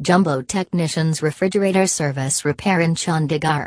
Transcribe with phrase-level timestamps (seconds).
[0.00, 3.66] Jumbo Technicians Refrigerator Service Repair in Chandigarh.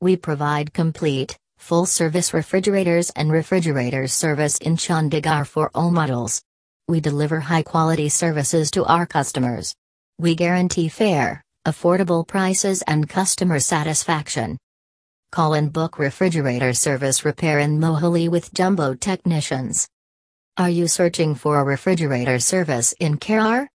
[0.00, 6.40] We provide complete, full service refrigerators and refrigerators service in Chandigarh for all models.
[6.88, 9.74] We deliver high quality services to our customers.
[10.18, 14.56] We guarantee fair, affordable prices and customer satisfaction.
[15.30, 19.86] Call and book refrigerator service repair in Mohali with Jumbo Technicians.
[20.56, 23.66] Are you searching for a refrigerator service in Kharar?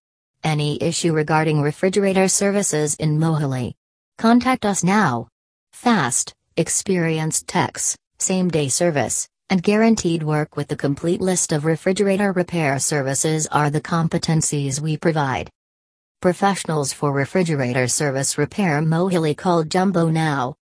[0.46, 3.74] Any issue regarding refrigerator services in Mohali?
[4.16, 5.26] Contact us now.
[5.72, 12.30] Fast, experienced techs, same day service, and guaranteed work with the complete list of refrigerator
[12.30, 15.50] repair services are the competencies we provide.
[16.22, 20.54] Professionals for refrigerator service repair Mohali call Jumbo now.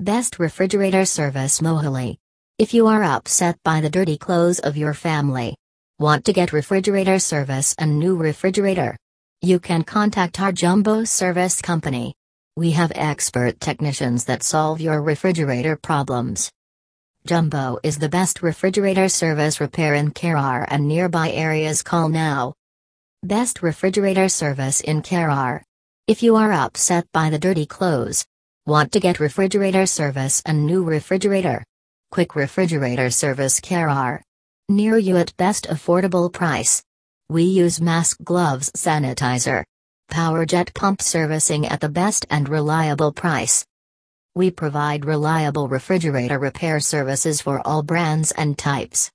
[0.00, 2.16] Best refrigerator service Mohali.
[2.58, 5.54] If you are upset by the dirty clothes of your family,
[6.00, 8.96] want to get refrigerator service and new refrigerator,
[9.44, 12.14] you can contact our Jumbo Service Company.
[12.54, 16.48] We have expert technicians that solve your refrigerator problems.
[17.26, 21.82] Jumbo is the best refrigerator service repair in Kharar and nearby areas.
[21.82, 22.54] Call now.
[23.24, 25.62] Best refrigerator service in Kharar.
[26.06, 28.24] If you are upset by the dirty clothes,
[28.64, 31.64] want to get refrigerator service and new refrigerator,
[32.12, 34.20] quick refrigerator service Kharar.
[34.68, 36.84] Near you at best affordable price.
[37.32, 39.64] We use mask gloves sanitizer.
[40.10, 43.64] Power jet pump servicing at the best and reliable price.
[44.34, 49.10] We provide reliable refrigerator repair services for all brands and types.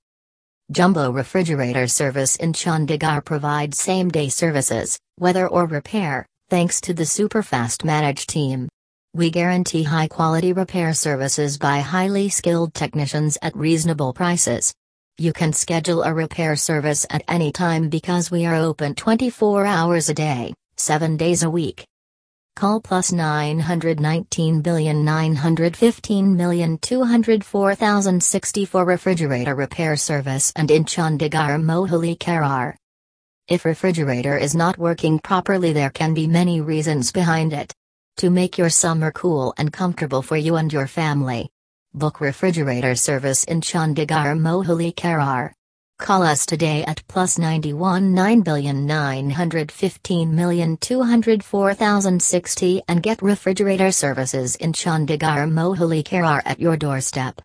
[0.72, 7.06] Jumbo Refrigerator Service in Chandigarh provides same day services, weather or repair, thanks to the
[7.06, 8.68] super fast managed team.
[9.14, 14.74] We guarantee high quality repair services by highly skilled technicians at reasonable prices.
[15.20, 20.08] You can schedule a repair service at any time because we are open 24 hours
[20.08, 21.84] a day, 7 days a week.
[22.54, 32.16] Call plus 919 billion 915 million 204,060 for refrigerator repair service and in Chandigarh Mohali
[32.16, 32.76] Kharar.
[33.48, 37.74] If refrigerator is not working properly there can be many reasons behind it.
[38.18, 41.50] To make your summer cool and comfortable for you and your family,
[41.94, 45.52] Book refrigerator service in Chandigarh Mohali Kharar.
[45.98, 54.56] Call us today at plus 91 9 billion 915 million 204,060 and get refrigerator services
[54.56, 57.40] in Chandigarh Mohali Kharar at your doorstep.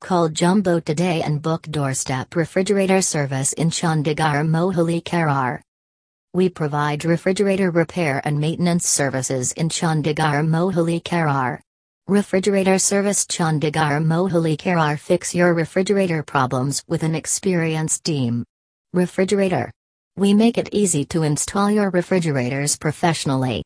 [0.00, 5.60] Call Jumbo today and book doorstep refrigerator service in Chandigarh Mohali Kharar.
[6.32, 11.60] We provide refrigerator repair and maintenance services in Chandigarh Mohali Kharar.
[12.08, 18.44] Refrigerator Service Chandigarh Mohali Kharar Fix your refrigerator problems with an experienced team.
[18.92, 19.72] Refrigerator.
[20.16, 23.64] We make it easy to install your refrigerators professionally.